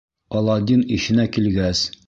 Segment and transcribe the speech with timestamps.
[0.39, 1.89] Аладдин иҫенә килгәс: